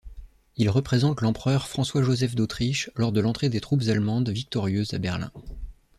[0.57, 5.31] Il représente l'empereur François-Joseph d'Autriche lors de l'entrée des troupes allemandes victorieuses à Berlin.